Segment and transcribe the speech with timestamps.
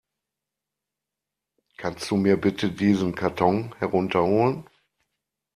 [1.77, 4.67] Kannst du mir bitte diesen Karton herunter holen?